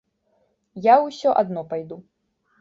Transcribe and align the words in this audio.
Я 0.85 0.95
ўсё 1.07 1.35
адно 1.43 1.65
пайду. 1.75 2.01